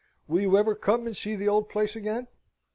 Will 0.27 0.41
you 0.41 0.57
ever 0.57 0.73
come 0.73 1.05
and 1.05 1.15
see 1.15 1.35
the 1.35 1.47
old 1.47 1.69
place 1.69 1.95
again?" 1.95 2.27